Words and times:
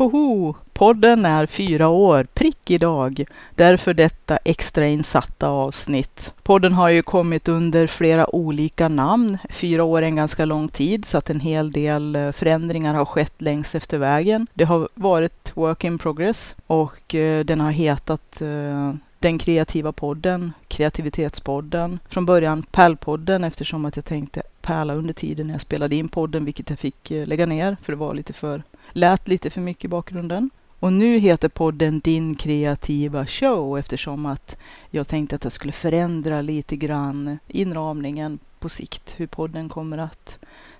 Woho! 0.00 0.54
Podden 0.72 1.24
är 1.24 1.46
fyra 1.46 1.88
år, 1.88 2.26
prick 2.34 2.70
idag. 2.70 3.24
Därför 3.54 3.94
detta 3.94 4.36
extra 4.36 4.86
insatta 4.86 5.48
avsnitt. 5.48 6.32
Podden 6.42 6.72
har 6.72 6.88
ju 6.88 7.02
kommit 7.02 7.48
under 7.48 7.86
flera 7.86 8.34
olika 8.34 8.88
namn. 8.88 9.38
Fyra 9.50 9.84
år 9.84 10.02
är 10.02 10.06
en 10.06 10.16
ganska 10.16 10.44
lång 10.44 10.68
tid, 10.68 11.04
så 11.04 11.18
att 11.18 11.30
en 11.30 11.40
hel 11.40 11.72
del 11.72 12.16
eh, 12.16 12.32
förändringar 12.32 12.94
har 12.94 13.04
skett 13.04 13.34
längs 13.38 13.74
efter 13.74 13.98
vägen. 13.98 14.46
Det 14.54 14.64
har 14.64 14.88
varit 14.94 15.52
work 15.54 15.84
in 15.84 15.98
progress 15.98 16.54
och 16.66 17.14
eh, 17.14 17.44
den 17.44 17.60
har 17.60 17.70
hetat 17.70 18.42
eh, 18.42 18.94
den 19.18 19.38
kreativa 19.38 19.92
podden, 19.92 20.52
kreativitetspodden. 20.68 21.98
Från 22.08 22.26
början 22.26 22.62
Pärlpodden 22.62 23.44
eftersom 23.44 23.84
att 23.84 23.96
jag 23.96 24.04
tänkte 24.04 24.42
pärla 24.62 24.94
under 24.94 25.14
tiden 25.14 25.46
när 25.46 25.54
jag 25.54 25.60
spelade 25.60 25.96
in 25.96 26.08
podden, 26.08 26.44
vilket 26.44 26.70
jag 26.70 26.78
fick 26.78 27.10
eh, 27.10 27.26
lägga 27.26 27.46
ner 27.46 27.76
för 27.82 27.92
det 27.92 27.98
var 27.98 28.14
lite 28.14 28.32
för 28.32 28.62
lät 28.92 29.28
lite 29.28 29.50
för 29.50 29.60
mycket 29.60 29.84
i 29.84 29.88
bakgrunden. 29.88 30.50
Och 30.80 30.92
nu 30.92 31.18
heter 31.18 31.48
podden 31.48 32.00
Din 32.00 32.34
kreativa 32.34 33.26
show 33.26 33.78
eftersom 33.78 34.26
att 34.26 34.56
jag 34.90 35.08
tänkte 35.08 35.36
att 35.36 35.44
jag 35.44 35.52
skulle 35.52 35.72
förändra 35.72 36.42
lite 36.42 36.76
grann 36.76 37.38
inramningen 37.48 38.38
på 38.58 38.68
sikt, 38.68 39.14
hur 39.16 39.26
podden 39.26 39.68
kommer 39.68 39.98
att 39.98 40.38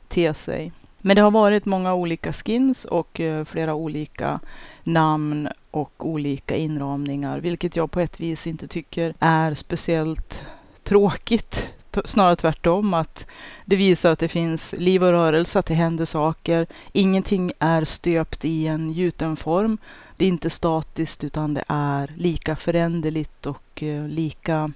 te 0.08 0.34
sig. 0.34 0.72
Men 0.98 1.16
det 1.16 1.22
har 1.22 1.30
varit 1.30 1.64
många 1.64 1.94
olika 1.94 2.32
skins 2.32 2.84
och 2.84 3.20
eh, 3.20 3.44
flera 3.44 3.74
olika 3.74 4.40
namn 4.84 5.48
och 5.70 6.06
olika 6.06 6.56
inramningar, 6.56 7.40
vilket 7.40 7.76
jag 7.76 7.90
på 7.90 8.00
ett 8.00 8.20
vis 8.20 8.46
inte 8.46 8.68
tycker 8.68 9.14
är 9.18 9.54
speciellt 9.54 10.42
tråkigt 10.82 11.68
snarare 12.04 12.36
tvärtom, 12.36 12.94
att 12.94 13.26
det 13.64 13.76
visar 13.76 14.12
att 14.12 14.18
det 14.18 14.28
finns 14.28 14.74
liv 14.78 15.04
och 15.04 15.10
rörelse, 15.10 15.58
att 15.58 15.66
det 15.66 15.74
händer 15.74 16.04
saker. 16.04 16.66
Ingenting 16.92 17.52
är 17.58 17.84
stöpt 17.84 18.44
i 18.44 18.66
en 18.66 18.90
gjuten 18.90 19.36
form. 19.36 19.78
Det 20.16 20.24
är 20.24 20.28
inte 20.28 20.50
statiskt 20.50 21.24
utan 21.24 21.54
det 21.54 21.64
är 21.68 22.12
lika 22.16 22.56
föränderligt 22.56 23.46
och 23.46 23.82
eh, 23.82 24.08
lika 24.08 24.72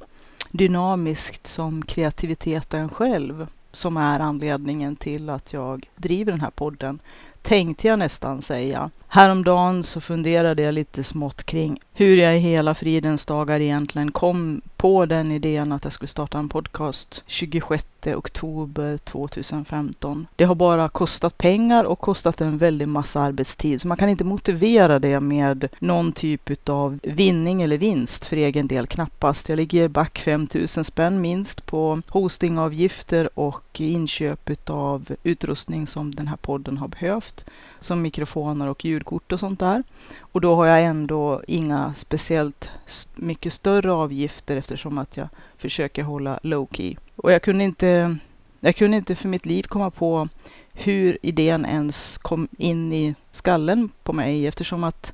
dynamiskt 0.50 1.46
som 1.46 1.84
kreativiteten 1.84 2.88
själv 2.88 3.46
som 3.72 3.96
är 3.96 4.20
anledningen 4.20 4.96
till 4.96 5.30
att 5.30 5.52
jag 5.52 5.88
driver 5.96 6.32
den 6.32 6.40
här 6.40 6.50
podden 6.50 6.98
tänkte 7.44 7.88
jag 7.88 7.98
nästan 7.98 8.42
säga. 8.42 8.90
Häromdagen 9.08 9.82
så 9.84 10.00
funderade 10.00 10.62
jag 10.62 10.74
lite 10.74 11.04
smått 11.04 11.44
kring 11.44 11.80
hur 11.92 12.16
jag 12.16 12.36
i 12.36 12.38
hela 12.38 12.74
fridens 12.74 13.26
dagar 13.26 13.60
egentligen 13.60 14.12
kom 14.12 14.60
på 14.76 15.06
den 15.06 15.32
idén 15.32 15.72
att 15.72 15.84
jag 15.84 15.92
skulle 15.92 16.08
starta 16.08 16.38
en 16.38 16.48
podcast 16.48 17.22
26 17.26 17.84
oktober 18.06 18.98
2015. 18.98 20.26
Det 20.36 20.44
har 20.44 20.54
bara 20.54 20.88
kostat 20.88 21.38
pengar 21.38 21.84
och 21.84 21.98
kostat 21.98 22.40
en 22.40 22.58
väldig 22.58 22.88
massa 22.88 23.20
arbetstid, 23.20 23.80
så 23.80 23.88
man 23.88 23.96
kan 23.96 24.08
inte 24.08 24.24
motivera 24.24 24.98
det 24.98 25.20
med 25.20 25.68
någon 25.78 26.12
typ 26.12 26.68
av 26.68 26.98
vinning 27.02 27.62
eller 27.62 27.78
vinst 27.78 28.26
för 28.26 28.36
egen 28.36 28.68
del, 28.68 28.86
knappast. 28.86 29.48
Jag 29.48 29.56
ligger 29.56 29.88
back 29.88 30.18
5000 30.18 30.84
spänn 30.84 31.20
minst 31.20 31.66
på 31.66 32.02
hostingavgifter 32.08 33.38
och 33.38 33.80
inköp 33.80 34.70
av 34.70 35.16
utrustning 35.22 35.86
som 35.86 36.14
den 36.14 36.28
här 36.28 36.36
podden 36.36 36.78
har 36.78 36.88
behövt, 36.88 37.44
som 37.80 38.02
mikrofoner 38.02 38.68
och 38.68 38.84
ljudkort 38.84 39.32
och 39.32 39.40
sånt 39.40 39.60
där. 39.60 39.82
Och 40.20 40.40
då 40.40 40.54
har 40.54 40.66
jag 40.66 40.82
ändå 40.82 41.42
inga 41.46 41.94
speciellt 41.94 42.68
mycket 43.14 43.52
större 43.52 43.92
avgifter 43.92 44.56
eftersom 44.56 44.98
att 44.98 45.16
jag 45.16 45.28
försöker 45.56 46.02
hålla 46.02 46.40
low 46.42 46.68
key. 46.72 46.96
Och 47.16 47.32
jag 47.32 47.42
kunde 47.42 47.64
inte, 47.64 48.16
jag 48.60 48.76
kunde 48.76 48.96
inte 48.96 49.14
för 49.14 49.28
mitt 49.28 49.46
liv 49.46 49.62
komma 49.62 49.90
på 49.90 50.28
hur 50.72 51.18
idén 51.22 51.66
ens 51.66 52.18
kom 52.18 52.48
in 52.58 52.92
i 52.92 53.14
skallen 53.32 53.90
på 54.02 54.12
mig 54.12 54.46
eftersom 54.46 54.84
att 54.84 55.12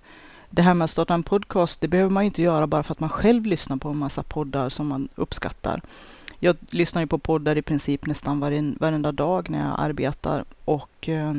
det 0.50 0.62
här 0.62 0.74
med 0.74 0.84
att 0.84 0.90
starta 0.90 1.14
en 1.14 1.22
podcast, 1.22 1.80
det 1.80 1.88
behöver 1.88 2.10
man 2.10 2.24
ju 2.24 2.26
inte 2.26 2.42
göra 2.42 2.66
bara 2.66 2.82
för 2.82 2.92
att 2.92 3.00
man 3.00 3.10
själv 3.10 3.46
lyssnar 3.46 3.76
på 3.76 3.88
en 3.88 3.96
massa 3.96 4.22
poddar 4.22 4.68
som 4.68 4.86
man 4.86 5.08
uppskattar. 5.14 5.80
Jag 6.38 6.56
lyssnar 6.70 7.02
ju 7.02 7.06
på 7.06 7.18
poddar 7.18 7.58
i 7.58 7.62
princip 7.62 8.06
nästan 8.06 8.40
varenda 8.78 9.12
dag 9.12 9.50
när 9.50 9.58
jag 9.58 9.74
arbetar 9.78 10.44
och 10.64 11.08
eh, 11.08 11.34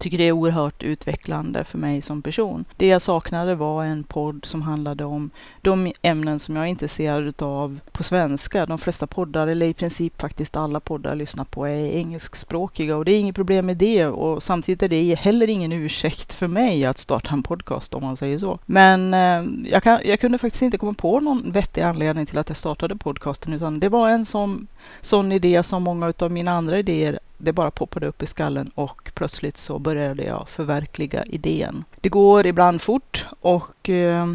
tycker 0.00 0.18
det 0.18 0.24
är 0.24 0.32
oerhört 0.32 0.82
utvecklande 0.82 1.64
för 1.64 1.78
mig 1.78 2.02
som 2.02 2.22
person. 2.22 2.64
Det 2.76 2.86
jag 2.86 3.02
saknade 3.02 3.54
var 3.54 3.84
en 3.84 4.04
podd 4.04 4.44
som 4.44 4.62
handlade 4.62 5.04
om 5.04 5.30
de 5.60 5.92
ämnen 6.02 6.38
som 6.40 6.56
jag 6.56 6.64
är 6.64 6.68
intresserad 6.68 7.42
av 7.42 7.80
på 7.92 8.02
svenska. 8.02 8.66
De 8.66 8.78
flesta 8.78 9.06
poddar, 9.06 9.46
eller 9.46 9.66
i 9.66 9.74
princip 9.74 10.20
faktiskt 10.20 10.56
alla 10.56 10.80
poddar 10.80 11.10
jag 11.10 11.18
lyssnar 11.18 11.44
på, 11.44 11.66
är 11.66 11.96
engelskspråkiga 11.96 12.96
och 12.96 13.04
det 13.04 13.12
är 13.12 13.18
inget 13.18 13.34
problem 13.34 13.66
med 13.66 13.76
det 13.76 14.06
och 14.06 14.42
samtidigt 14.42 14.82
är 14.82 14.88
det 14.88 15.14
heller 15.14 15.48
ingen 15.48 15.72
ursäkt 15.72 16.34
för 16.34 16.48
mig 16.48 16.86
att 16.86 16.98
starta 16.98 17.30
en 17.30 17.42
podcast 17.42 17.94
om 17.94 18.02
man 18.02 18.16
säger 18.16 18.38
så. 18.38 18.58
Men 18.66 19.14
eh, 19.14 19.70
jag, 19.70 19.82
kan, 19.82 20.00
jag 20.04 20.20
kunde 20.20 20.38
faktiskt 20.38 20.62
inte 20.62 20.78
komma 20.78 20.94
på 20.94 21.20
någon 21.20 21.52
vettig 21.52 21.82
anledning 21.82 22.26
till 22.26 22.38
att 22.38 22.48
jag 22.48 22.56
startade 22.56 22.96
podcasten 22.96 23.52
utan 23.52 23.80
det 23.80 23.88
var 23.88 24.08
en 24.08 24.24
sån, 24.24 24.66
sån 25.00 25.32
idé 25.32 25.62
som 25.62 25.82
många 25.82 26.12
av 26.18 26.32
mina 26.32 26.52
andra 26.52 26.78
idéer 26.78 27.18
det 27.40 27.52
bara 27.52 27.70
poppade 27.70 28.06
upp 28.06 28.22
i 28.22 28.26
skallen 28.26 28.70
och 28.74 29.10
plötsligt 29.14 29.56
så 29.56 29.78
började 29.78 30.22
jag 30.22 30.48
förverkliga 30.48 31.24
idén. 31.24 31.84
Det 32.00 32.08
går 32.08 32.46
ibland 32.46 32.82
fort 32.82 33.26
och 33.40 33.90
eh, 33.90 34.26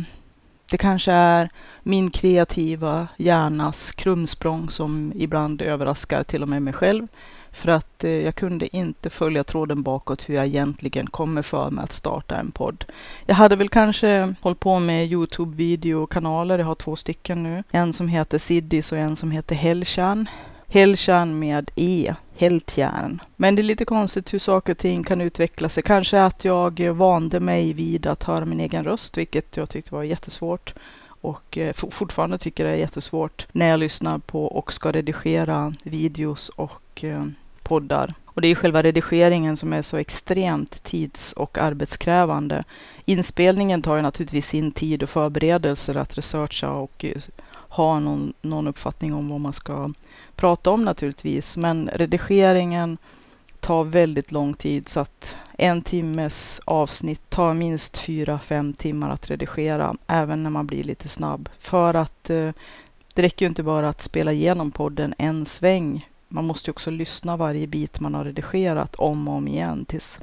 det 0.71 0.77
kanske 0.77 1.11
är 1.11 1.49
min 1.83 2.09
kreativa 2.09 3.07
hjärnas 3.17 3.91
krumsprång 3.91 4.69
som 4.69 5.13
ibland 5.15 5.61
överraskar 5.61 6.23
till 6.23 6.41
och 6.41 6.49
med 6.49 6.61
mig 6.61 6.73
själv. 6.73 7.07
För 7.51 7.69
att 7.69 8.03
eh, 8.03 8.11
jag 8.11 8.35
kunde 8.35 8.77
inte 8.77 9.09
följa 9.09 9.43
tråden 9.43 9.83
bakåt 9.83 10.29
hur 10.29 10.35
jag 10.35 10.45
egentligen 10.45 11.07
kommer 11.07 11.41
för 11.41 11.69
mig 11.69 11.83
att 11.83 11.91
starta 11.91 12.37
en 12.37 12.51
podd. 12.51 12.85
Jag 13.25 13.35
hade 13.35 13.55
väl 13.55 13.69
kanske 13.69 14.33
hållit 14.41 14.59
på 14.59 14.79
med 14.79 15.07
Youtube-videokanaler, 15.07 16.59
jag 16.59 16.65
har 16.65 16.75
två 16.75 16.95
stycken 16.95 17.43
nu. 17.43 17.63
En 17.71 17.93
som 17.93 18.07
heter 18.07 18.37
Siddis 18.37 18.91
och 18.91 18.97
en 18.97 19.15
som 19.15 19.31
heter 19.31 19.55
Hellkärn. 19.55 20.29
Helltjärn 20.67 21.39
med 21.39 21.71
E, 21.75 22.13
Heltjärn. 22.37 23.21
Men 23.35 23.55
det 23.55 23.61
är 23.61 23.63
lite 23.63 23.85
konstigt 23.85 24.33
hur 24.33 24.39
saker 24.39 24.73
och 24.73 24.77
ting 24.77 25.03
kan 25.03 25.21
utveckla 25.21 25.69
sig. 25.69 25.83
Kanske 25.83 26.21
att 26.21 26.45
jag 26.45 26.79
vande 26.79 27.39
mig 27.39 27.73
vid 27.73 28.07
att 28.07 28.23
höra 28.23 28.45
min 28.45 28.59
egen 28.59 28.83
röst, 28.83 29.17
vilket 29.17 29.57
jag 29.57 29.69
tyckte 29.69 29.93
var 29.93 30.03
jättesvårt 30.03 30.73
och 31.25 31.57
eh, 31.57 31.73
fortfarande 31.73 32.37
tycker 32.37 32.63
det 32.63 32.69
är 32.69 32.75
jättesvårt 32.75 33.47
när 33.51 33.67
jag 33.67 33.79
lyssnar 33.79 34.17
på 34.17 34.45
och 34.45 34.73
ska 34.73 34.91
redigera 34.91 35.73
videos 35.83 36.49
och 36.49 37.03
eh, 37.03 37.25
poddar. 37.63 38.13
Och 38.25 38.41
det 38.41 38.47
är 38.47 38.55
själva 38.55 38.83
redigeringen 38.83 39.57
som 39.57 39.73
är 39.73 39.81
så 39.81 39.97
extremt 39.97 40.83
tids 40.83 41.33
och 41.33 41.57
arbetskrävande. 41.57 42.63
Inspelningen 43.05 43.81
tar 43.81 43.95
ju 43.95 44.01
naturligtvis 44.01 44.47
sin 44.47 44.71
tid 44.71 45.03
och 45.03 45.09
förberedelser 45.09 45.97
att 45.97 46.17
researcha 46.17 46.69
och 46.71 47.05
eh, 47.05 47.21
ha 47.75 47.99
någon, 47.99 48.33
någon 48.41 48.67
uppfattning 48.67 49.13
om 49.13 49.29
vad 49.29 49.39
man 49.39 49.53
ska 49.53 49.89
prata 50.35 50.71
om 50.71 50.85
naturligtvis. 50.85 51.57
Men 51.57 51.89
redigeringen 51.93 52.97
tar 53.59 53.83
väldigt 53.83 54.31
lång 54.31 54.53
tid 54.53 54.89
så 54.89 54.99
att 54.99 55.35
en 55.57 55.81
timmes 55.81 56.61
avsnitt 56.65 57.29
tar 57.29 57.53
minst 57.53 57.97
fyra, 57.97 58.39
fem 58.39 58.73
timmar 58.73 59.09
att 59.09 59.29
redigera, 59.29 59.95
även 60.07 60.43
när 60.43 60.49
man 60.49 60.67
blir 60.67 60.83
lite 60.83 61.09
snabb. 61.09 61.49
För 61.59 61.93
att 61.93 62.29
eh, 62.29 62.51
det 63.13 63.21
räcker 63.21 63.45
ju 63.45 63.49
inte 63.49 63.63
bara 63.63 63.89
att 63.89 64.01
spela 64.01 64.31
igenom 64.31 64.71
podden 64.71 65.13
en 65.17 65.45
sväng. 65.45 66.09
Man 66.27 66.45
måste 66.45 66.69
ju 66.69 66.71
också 66.71 66.91
lyssna 66.91 67.37
varje 67.37 67.67
bit 67.67 67.99
man 67.99 68.13
har 68.13 68.23
redigerat 68.23 68.95
om 68.95 69.27
och 69.27 69.33
om 69.33 69.47
igen 69.47 69.85
tills 69.85 70.19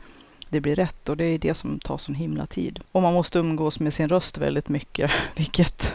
det 0.48 0.60
blir 0.60 0.76
rätt 0.76 1.08
och 1.08 1.16
det 1.16 1.24
är 1.24 1.38
det 1.38 1.54
som 1.54 1.78
tar 1.78 1.98
sån 1.98 2.14
himla 2.14 2.46
tid. 2.46 2.80
Och 2.92 3.02
man 3.02 3.14
måste 3.14 3.38
umgås 3.38 3.80
med 3.80 3.94
sin 3.94 4.08
röst 4.08 4.38
väldigt 4.38 4.68
mycket, 4.68 5.10
vilket 5.36 5.94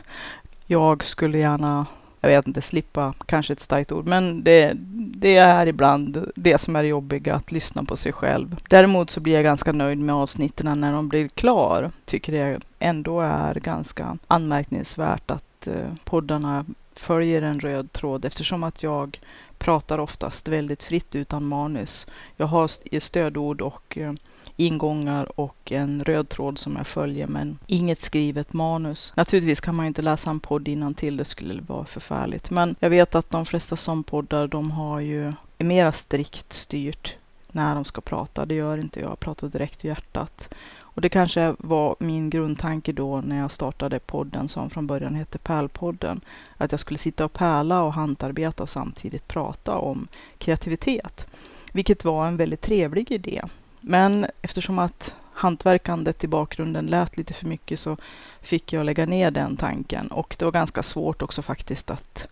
jag 0.68 1.04
skulle 1.04 1.38
gärna, 1.38 1.86
jag 2.22 2.30
vet 2.30 2.48
inte, 2.48 2.62
slippa, 2.62 3.14
kanske 3.26 3.54
ett 3.54 3.60
starkt 3.60 3.92
ord, 3.92 4.08
men 4.08 4.44
det, 4.44 4.72
det 4.98 5.36
är 5.36 5.68
ibland 5.68 6.32
det 6.36 6.58
som 6.58 6.76
är 6.76 6.84
det 6.84 6.90
jobbiga, 6.90 7.36
att 7.36 7.52
lyssna 7.52 7.84
på 7.84 7.96
sig 7.98 8.12
själv. 8.12 8.56
Däremot 8.70 9.10
så 9.10 9.20
blir 9.20 9.34
jag 9.34 9.44
ganska 9.44 9.72
nöjd 9.72 9.98
med 9.98 10.16
avsnitten 10.16 10.82
när 10.82 10.94
de 10.94 11.10
blir 11.10 11.28
klar. 11.28 11.92
Tycker 12.06 12.34
det 12.34 12.60
ändå 12.80 13.22
är 13.22 13.54
ganska 13.54 14.18
anmärkningsvärt 14.28 15.32
att 15.32 15.68
eh, 15.68 15.94
poddarna 16.04 16.66
följer 16.96 17.42
en 17.42 17.60
röd 17.60 17.92
tråd 17.92 18.26
eftersom 18.26 18.64
att 18.64 18.84
jag 18.84 19.20
pratar 19.58 20.00
oftast 20.00 20.48
väldigt 20.48 20.84
fritt 20.84 21.16
utan 21.16 21.46
manus. 21.46 22.08
Jag 22.36 22.48
har 22.48 23.00
stödord 23.00 23.62
och 23.62 23.98
eh, 23.98 24.14
ingångar 24.58 25.40
och 25.40 25.72
en 25.72 26.04
röd 26.04 26.30
tråd 26.30 26.58
som 26.58 26.76
jag 26.76 26.88
följer, 26.88 27.28
men 27.28 27.60
inget 27.68 28.02
skrivet 28.02 28.54
manus. 28.54 29.14
Naturligtvis 29.16 29.60
kan 29.60 29.76
man 29.76 29.86
ju 29.86 29.88
inte 29.88 30.02
läsa 30.02 30.30
en 30.30 30.40
podd 30.40 30.68
innan 30.68 30.94
till 30.94 31.18
det 31.18 31.26
skulle 31.26 31.62
vara 31.68 31.86
förfärligt. 31.86 32.50
Men 32.50 32.76
jag 32.80 32.90
vet 32.90 33.16
att 33.16 33.30
de 33.30 33.46
flesta 33.46 33.76
som 33.76 34.04
poddar, 34.04 34.48
de 34.48 34.72
har 34.72 35.00
ju 35.00 35.34
mera 35.58 35.92
strikt 35.92 36.54
styrt 36.54 37.16
när 37.52 37.76
de 37.76 37.86
ska 37.86 38.02
prata. 38.02 38.46
Det 38.46 38.56
gör 38.56 38.78
inte 38.78 39.00
jag. 39.00 39.10
Jag 39.10 39.20
pratar 39.20 39.48
direkt 39.48 39.86
i 39.86 39.88
hjärtat. 39.88 40.50
Och 40.98 41.02
det 41.02 41.10
kanske 41.10 41.56
var 41.60 41.96
min 42.00 42.30
grundtanke 42.30 42.92
då 42.92 43.22
när 43.22 43.40
jag 43.40 43.52
startade 43.52 44.00
podden 44.00 44.48
som 44.48 44.70
från 44.70 44.88
början 44.88 45.16
hette 45.16 45.38
Pärlpodden. 45.38 46.22
Att 46.58 46.72
jag 46.72 46.80
skulle 46.80 46.98
sitta 46.98 47.26
och 47.26 47.34
pärla 47.34 47.82
och 47.82 47.94
hantarbeta 47.94 48.64
och 48.64 48.70
samtidigt 48.70 49.28
prata 49.28 49.78
om 49.78 50.08
kreativitet. 50.38 51.28
Vilket 51.72 52.06
var 52.06 52.28
en 52.28 52.38
väldigt 52.38 52.62
trevlig 52.62 53.12
idé. 53.12 53.42
Men 53.90 54.26
eftersom 54.42 54.80
att 54.80 55.16
hantverkandet 55.34 56.24
i 56.24 56.28
bakgrunden 56.28 56.86
lät 56.86 57.18
lite 57.18 57.34
för 57.34 57.46
mycket 57.46 57.80
så 57.80 57.98
fick 58.42 58.74
jag 58.74 58.86
lägga 58.86 59.06
ner 59.06 59.32
den 59.32 59.58
tanken. 59.58 60.08
Och 60.08 60.36
det 60.40 60.46
var 60.46 60.52
ganska 60.52 60.84
svårt 60.84 61.22
också 61.22 61.42
faktiskt 61.42 61.92
att 61.92 62.28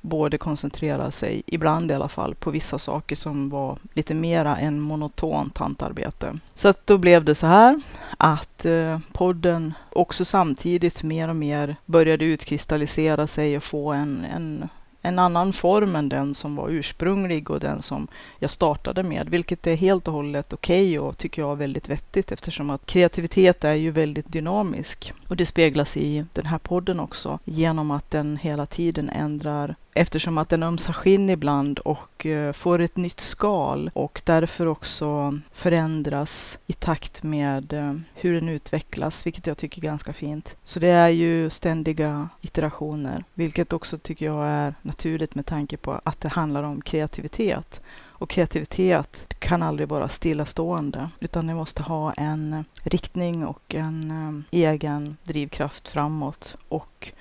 både 0.00 0.38
koncentrera 0.38 1.10
sig, 1.10 1.42
ibland 1.46 1.90
i 1.90 1.94
alla 1.94 2.08
fall, 2.08 2.34
på 2.34 2.50
vissa 2.50 2.78
saker 2.78 3.16
som 3.16 3.48
var 3.48 3.78
lite 3.92 4.14
mera 4.14 4.56
än 4.56 4.80
monotont 4.80 5.58
hantarbete. 5.58 6.38
Så 6.54 6.68
att 6.68 6.86
då 6.86 6.98
blev 6.98 7.24
det 7.24 7.34
så 7.34 7.46
här 7.46 7.80
att 8.16 8.64
eh, 8.64 8.98
podden 9.12 9.74
också 9.90 10.24
samtidigt 10.24 11.02
mer 11.02 11.28
och 11.28 11.36
mer 11.36 11.76
började 11.86 12.24
utkristallisera 12.24 13.26
sig 13.26 13.56
och 13.56 13.64
få 13.64 13.92
en, 13.92 14.24
en 14.34 14.68
en 15.08 15.18
annan 15.18 15.52
form 15.52 15.96
än 15.96 16.08
den 16.08 16.34
som 16.34 16.56
var 16.56 16.68
ursprunglig 16.68 17.50
och 17.50 17.60
den 17.60 17.82
som 17.82 18.08
jag 18.38 18.50
startade 18.50 19.02
med, 19.02 19.28
vilket 19.28 19.66
är 19.66 19.76
helt 19.76 20.08
och 20.08 20.14
hållet 20.14 20.52
okej 20.52 20.98
okay 20.98 21.08
och 21.08 21.18
tycker 21.18 21.42
jag 21.42 21.52
är 21.52 21.56
väldigt 21.56 21.88
vettigt 21.88 22.32
eftersom 22.32 22.70
att 22.70 22.86
kreativitet 22.86 23.64
är 23.64 23.74
ju 23.74 23.90
väldigt 23.90 24.32
dynamisk. 24.32 25.12
Och 25.28 25.36
det 25.36 25.46
speglas 25.46 25.96
i 25.96 26.24
den 26.32 26.46
här 26.46 26.58
podden 26.58 27.00
också 27.00 27.38
genom 27.44 27.90
att 27.90 28.10
den 28.10 28.36
hela 28.36 28.66
tiden 28.66 29.10
ändrar 29.10 29.74
eftersom 29.94 30.38
att 30.38 30.48
den 30.48 30.62
ömsar 30.62 30.92
skinn 30.92 31.30
ibland 31.30 31.78
och 31.78 32.26
eh, 32.26 32.52
får 32.52 32.78
ett 32.78 32.96
nytt 32.96 33.20
skal 33.20 33.90
och 33.94 34.22
därför 34.24 34.66
också 34.66 35.38
förändras 35.52 36.58
i 36.66 36.72
takt 36.72 37.22
med 37.22 37.72
eh, 37.72 37.94
hur 38.14 38.34
den 38.34 38.48
utvecklas, 38.48 39.26
vilket 39.26 39.46
jag 39.46 39.58
tycker 39.58 39.78
är 39.78 39.82
ganska 39.82 40.12
fint. 40.12 40.56
Så 40.64 40.80
det 40.80 40.88
är 40.88 41.08
ju 41.08 41.50
ständiga 41.50 42.28
iterationer, 42.40 43.24
vilket 43.34 43.72
också 43.72 43.98
tycker 43.98 44.26
jag 44.26 44.46
är 44.46 44.74
naturligt 44.82 45.34
med 45.34 45.46
tanke 45.46 45.76
på 45.76 46.00
att 46.04 46.20
det 46.20 46.28
handlar 46.28 46.62
om 46.62 46.80
kreativitet. 46.80 47.80
Och 48.20 48.30
kreativitet 48.30 49.26
kan 49.38 49.62
aldrig 49.62 49.88
vara 49.88 50.08
stillastående, 50.08 51.10
utan 51.20 51.46
det 51.46 51.54
måste 51.54 51.82
ha 51.82 52.12
en 52.12 52.64
riktning 52.82 53.46
och 53.46 53.74
en 53.74 54.10
eh, 54.10 54.58
egen 54.60 55.16
drivkraft 55.22 55.88
framåt. 55.88 56.56
Och 56.68 57.12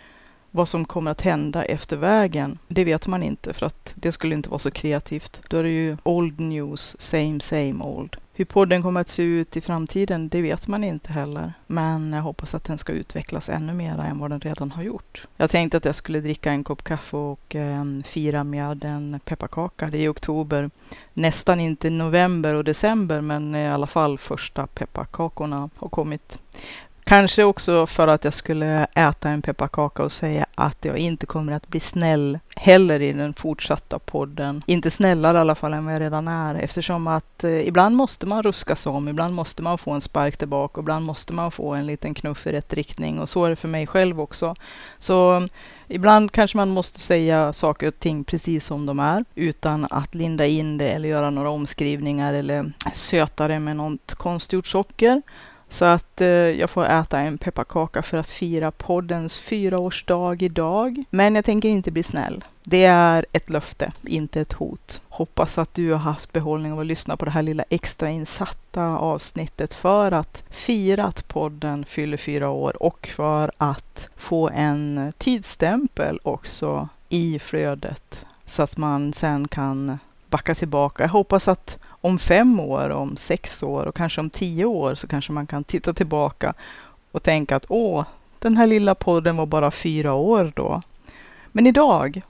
vad 0.52 0.70
som 0.70 0.86
kommer 0.86 1.12
att 1.12 1.22
hända 1.22 1.66
efter 1.66 1.98
vägen, 1.98 2.58
det 2.68 2.84
vet 2.84 3.08
man 3.08 3.24
inte 3.24 3.54
för 3.54 3.66
att 3.66 3.94
det 3.96 4.12
skulle 4.12 4.36
inte 4.36 4.50
vara 4.50 4.60
så 4.60 4.72
kreativt. 4.72 5.42
Då 5.48 5.58
är 5.58 5.64
det 5.64 5.70
ju 5.70 5.98
old 6.04 6.40
news, 6.40 6.96
same 7.00 7.40
same 7.40 7.84
old. 7.84 8.16
Hur 8.34 8.46
podden 8.46 8.84
kommer 8.84 9.02
att 9.02 9.08
se 9.08 9.24
ut 9.24 9.58
i 9.58 9.62
framtiden, 9.62 10.30
det 10.30 10.42
vet 10.42 10.68
man 10.68 10.84
inte 10.84 11.14
heller. 11.14 11.54
Men 11.68 12.14
jag 12.14 12.22
hoppas 12.22 12.56
att 12.56 12.64
den 12.64 12.78
ska 12.78 12.94
utvecklas 12.94 13.50
ännu 13.50 13.74
mer 13.74 14.00
än 14.00 14.20
vad 14.20 14.30
den 14.30 14.40
redan 14.40 14.72
har 14.72 14.84
gjort. 14.84 15.28
Jag 15.38 15.50
tänkte 15.50 15.78
att 15.78 15.86
jag 15.86 15.96
skulle 15.96 16.20
dricka 16.20 16.52
en 16.52 16.64
kopp 16.64 16.84
kaffe 16.84 17.18
och 17.18 17.56
eh, 17.56 17.84
fira 18.06 18.44
med 18.44 18.84
en 18.84 19.20
pepparkaka. 19.26 19.90
Det 19.90 19.98
är 19.98 20.02
i 20.02 20.08
oktober. 20.08 20.70
Nästan 21.14 21.60
inte 21.60 21.90
november 21.90 22.56
och 22.56 22.64
december, 22.64 23.22
men 23.22 23.56
i 23.56 23.68
alla 23.68 23.88
fall 23.88 24.18
första 24.18 24.68
pepparkakorna 24.68 25.70
har 25.76 25.90
kommit. 25.90 26.40
Kanske 27.08 27.44
också 27.44 27.86
för 27.86 28.08
att 28.08 28.24
jag 28.24 28.34
skulle 28.34 28.88
äta 28.94 29.30
en 29.30 29.42
pepparkaka 29.42 30.04
och 30.04 30.12
säga 30.12 30.46
att 30.56 30.86
jag 30.86 30.98
inte 30.98 31.26
kommer 31.26 31.54
att 31.54 31.68
bli 31.68 31.80
snäll 31.80 32.40
heller 32.56 33.02
i 33.02 33.14
den 33.14 33.34
fortsatta 33.34 34.00
podden. 34.00 34.64
Inte 34.66 34.92
snällare 34.92 35.38
i 35.38 35.42
alla 35.42 35.56
fall 35.56 35.74
än 35.74 35.86
vad 35.86 35.94
jag 35.94 36.02
redan 36.02 36.28
är 36.28 36.56
eftersom 36.56 37.08
att 37.08 37.44
eh, 37.44 37.68
ibland 37.68 37.96
måste 37.96 38.26
man 38.26 38.44
ruskas 38.44 38.86
om, 38.86 39.08
ibland 39.08 39.34
måste 39.34 39.62
man 39.62 39.78
få 39.78 39.92
en 39.92 40.02
spark 40.02 40.38
tillbaka 40.38 40.80
och 40.80 40.84
ibland 40.84 41.06
måste 41.06 41.34
man 41.34 41.52
få 41.52 41.74
en 41.74 41.86
liten 41.86 42.14
knuff 42.14 42.48
i 42.48 42.52
rätt 42.52 42.74
riktning 42.74 43.20
och 43.20 43.30
så 43.30 43.46
är 43.46 43.50
det 43.50 43.56
för 43.56 43.68
mig 43.68 43.88
själv 43.88 44.22
också. 44.22 44.56
Så 44.98 45.48
Ibland 45.90 46.32
kanske 46.32 46.58
man 46.58 46.70
måste 46.70 47.00
säga 47.00 47.54
saker 47.54 47.88
och 47.88 48.00
ting 48.00 48.24
precis 48.24 48.66
som 48.66 48.86
de 48.86 49.00
är 49.00 49.26
utan 49.36 49.88
att 49.90 50.16
linda 50.16 50.46
in 50.46 50.78
det 50.78 50.90
eller 50.90 51.10
göra 51.10 51.30
några 51.30 51.50
omskrivningar 51.50 52.34
eller 52.34 52.72
söta 52.94 53.48
det 53.48 53.60
med 53.60 53.76
något 53.76 54.14
konstgjort 54.14 54.68
socker. 54.68 55.22
Så 55.70 55.86
att 55.86 56.22
eh, 56.22 56.28
jag 56.28 56.70
får 56.70 56.86
äta 56.86 57.20
en 57.20 57.38
pepparkaka 57.38 58.02
för 58.02 58.18
att 58.18 58.30
fira 58.30 58.72
poddens 58.72 59.40
fyraårsdag 59.40 60.44
idag. 60.44 61.04
Men 61.10 61.36
jag 61.36 61.46
tänker 61.46 61.70
inte 61.70 61.92
bli 61.92 62.04
snäll. 62.04 62.44
Det 62.64 62.84
är 62.84 63.26
ett 63.32 63.50
löfte, 63.50 63.92
inte 64.02 64.42
ett 64.42 64.54
hot. 64.54 65.02
Hoppas 65.10 65.58
att 65.58 65.74
du 65.74 65.92
har 65.92 66.00
haft 66.00 66.34
behållning 66.34 66.72
av 66.72 66.80
att 66.80 66.86
lyssna 66.86 67.18
på 67.18 67.26
det 67.26 67.32
här 67.32 67.42
lilla 67.42 67.64
extrainsatta 67.70 68.84
avsnittet 68.84 69.74
för 69.74 70.12
att 70.12 70.44
fira 70.50 71.06
att 71.06 71.28
podden 71.28 71.86
fyller 71.86 72.18
fyra 72.18 72.50
år 72.50 72.84
och 72.84 73.10
för 73.16 73.52
att 73.58 74.10
få 74.16 74.50
en 74.50 75.14
tidsstämpel 75.18 76.20
också 76.24 76.90
i 77.10 77.40
flödet 77.40 78.26
så 78.46 78.64
att 78.64 78.78
man 78.78 79.14
sen 79.14 79.48
kan 79.48 80.00
backa 80.30 80.56
tillbaka. 80.56 81.04
Jag 81.04 81.10
hoppas 81.10 81.48
att 81.48 81.78
om 82.02 82.20
fem 82.20 82.60
år, 82.60 82.90
om 82.90 83.18
sex 83.18 83.64
år 83.64 83.86
och 83.86 83.96
kanske 83.96 84.22
om 84.22 84.30
tio 84.30 84.66
år 84.66 84.96
så 84.96 85.08
kanske 85.08 85.32
man 85.32 85.48
kan 85.48 85.64
titta 85.64 85.94
tillbaka 85.94 86.54
och 87.12 87.24
tänka 87.24 87.56
att 87.56 87.66
åh, 87.70 88.06
den 88.40 88.58
här 88.58 88.68
lilla 88.68 88.96
podden 88.96 89.38
var 89.38 89.46
bara 89.46 89.72
fyra 89.72 90.14
år 90.14 90.52
då. 90.56 90.82
Men 91.48 91.68
idag 91.68 92.22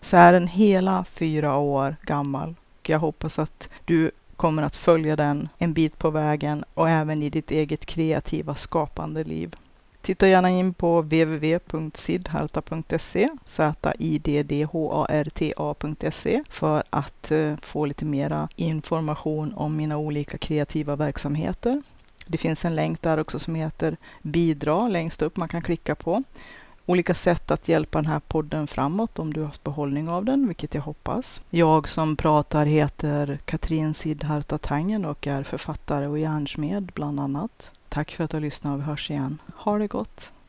så 0.00 0.16
är 0.16 0.32
den 0.32 0.46
hela 0.46 1.04
fyra 1.04 1.56
år 1.56 1.96
gammal. 2.02 2.54
Och 2.80 2.88
jag 2.88 2.98
hoppas 2.98 3.38
att 3.38 3.68
du 3.84 4.10
kommer 4.36 4.62
att 4.62 4.76
följa 4.76 5.16
den 5.16 5.48
en 5.58 5.72
bit 5.72 5.98
på 5.98 6.10
vägen 6.10 6.64
och 6.74 6.90
även 6.90 7.22
i 7.22 7.30
ditt 7.30 7.50
eget 7.50 7.86
kreativa 7.86 8.54
skapande 8.54 9.24
liv. 9.24 9.56
Titta 10.02 10.28
gärna 10.28 10.50
in 10.50 10.74
på 10.74 11.00
www.sidharta.se, 11.00 13.28
z-i-d-d-h-a-r-t-a.se 13.44 16.42
för 16.50 16.82
att 16.90 17.30
eh, 17.30 17.56
få 17.62 17.86
lite 17.86 18.04
mera 18.04 18.48
information 18.56 19.54
om 19.54 19.76
mina 19.76 19.96
olika 19.96 20.38
kreativa 20.38 20.96
verksamheter. 20.96 21.82
Det 22.26 22.38
finns 22.38 22.64
en 22.64 22.74
länk 22.74 23.02
där 23.02 23.18
också 23.18 23.38
som 23.38 23.54
heter 23.54 23.96
bidra 24.22 24.88
längst 24.88 25.22
upp 25.22 25.36
man 25.36 25.48
kan 25.48 25.62
klicka 25.62 25.94
på. 25.94 26.22
Olika 26.86 27.14
sätt 27.14 27.50
att 27.50 27.68
hjälpa 27.68 27.98
den 27.98 28.10
här 28.10 28.20
podden 28.20 28.66
framåt 28.66 29.18
om 29.18 29.32
du 29.32 29.40
har 29.40 29.46
haft 29.46 29.64
behållning 29.64 30.08
av 30.08 30.24
den, 30.24 30.46
vilket 30.46 30.74
jag 30.74 30.82
hoppas. 30.82 31.42
Jag 31.50 31.88
som 31.88 32.16
pratar 32.16 32.66
heter 32.66 33.38
Katrin 33.44 33.94
Sidharta 33.94 34.58
Tangen 34.58 35.04
och 35.04 35.26
är 35.26 35.42
författare 35.42 36.06
och 36.06 36.18
järnsmed 36.18 36.92
bland 36.94 37.20
annat. 37.20 37.72
Tack 37.92 38.10
för 38.10 38.24
att 38.24 38.30
du 38.30 38.36
har 38.36 38.42
lyssnat 38.42 38.72
och 38.72 38.80
vi 38.80 38.84
hörs 38.84 39.10
igen. 39.10 39.38
Ha 39.54 39.78
det 39.78 39.86
gott! 39.86 40.32